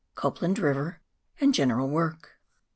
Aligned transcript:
COPLAND 0.15 0.57
RIVER 0.57 0.99
AND 1.39 1.53
GENERAL 1.53 1.87
WORK. 1.87 2.39